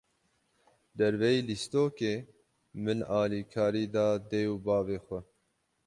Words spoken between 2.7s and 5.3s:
min alîkarî da dê û bavê xwe.